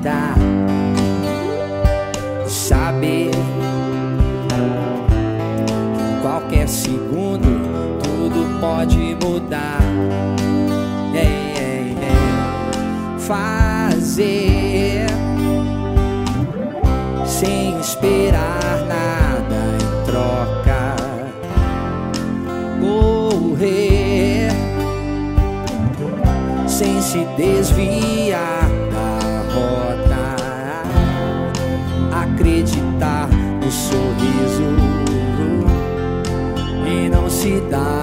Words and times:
acreditar, 0.00 0.34
saber 2.48 3.30
qualquer 6.22 6.68
segundo 6.68 7.98
tudo 8.02 8.60
pode 8.60 9.16
mudar. 9.22 9.80
É, 11.14 11.18
é, 11.18 11.94
é. 12.02 13.18
Fazer 13.18 15.06
sem 17.26 17.78
esperar 17.78 18.86
nada 18.88 19.56
em 19.74 20.04
troca. 20.06 20.96
Correr 22.80 24.50
sem 26.66 27.00
se 27.02 27.24
desviar 27.36 28.79
Acreditar 32.40 33.28
no 33.62 33.70
sorriso. 33.70 34.64
E 36.86 37.10
não 37.10 37.28
se 37.28 37.60
dar 37.70 37.99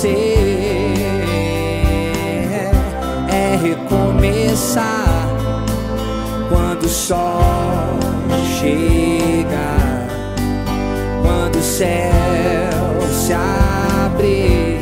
Vencer 0.00 0.14
é 3.28 3.58
recomeçar 3.62 5.28
quando 6.48 6.84
o 6.84 6.88
sol 6.88 7.98
chega, 8.58 9.76
quando 11.22 11.56
o 11.56 11.62
céu 11.62 12.12
se 13.12 13.34
abre, 13.34 14.80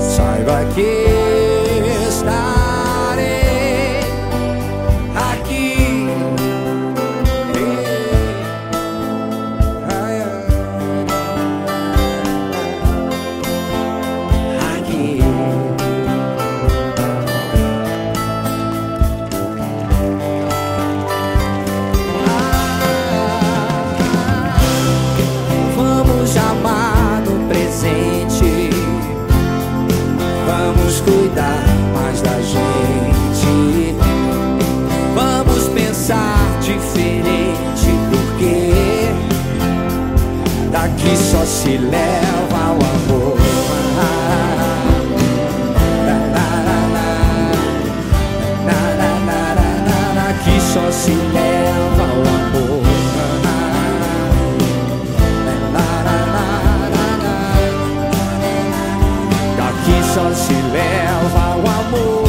saiba 0.00 0.64
que 0.74 1.13
Vamos 30.84 31.00
cuidar 31.00 31.64
mais 31.94 32.20
da 32.20 32.38
gente. 32.42 33.96
Vamos 35.14 35.68
pensar 35.68 36.36
diferente, 36.60 37.88
porque 38.10 39.10
daqui 40.70 41.16
só 41.16 41.42
se 41.46 41.78
leva 41.78 42.72
o 42.72 42.84
amor. 42.84 43.38
Daqui 50.14 50.60
só 50.60 50.92
se 50.92 51.12
leva 51.32 51.93
só 60.14 60.32
se 60.32 60.52
leva 60.52 61.56
o 61.56 61.68
amor. 61.68 62.23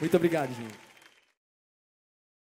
Muito 0.00 0.16
obrigado, 0.16 0.48
gente. 0.54 0.87